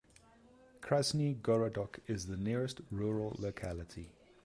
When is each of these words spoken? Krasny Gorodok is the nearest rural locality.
Krasny 0.81 1.35
Gorodok 1.39 1.99
is 2.07 2.25
the 2.25 2.35
nearest 2.35 2.81
rural 2.89 3.35
locality. 3.37 4.09